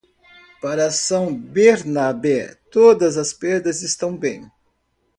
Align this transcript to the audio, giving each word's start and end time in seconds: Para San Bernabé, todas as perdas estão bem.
Para 0.59 0.89
San 0.89 1.27
Bernabé, 1.53 2.55
todas 2.71 3.17
as 3.17 3.33
perdas 3.33 3.83
estão 3.83 4.17
bem. 4.17 4.49